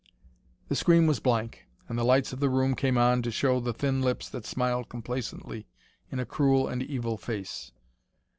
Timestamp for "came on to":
2.73-3.29